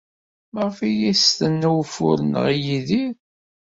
[0.53, 3.13] Maɣef ay as-tenna ufur-nneɣ i Yidir?